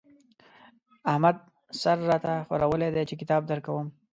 [1.11, 1.35] احمد
[1.81, 3.87] سر را ته ښورولی دی چې کتاب درکوم.